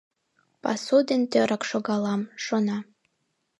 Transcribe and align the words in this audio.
«Пасу 0.63 0.97
ден 1.09 1.21
тӧрак 1.31 1.63
шогалам!» 1.69 2.21
шона. 2.43 2.77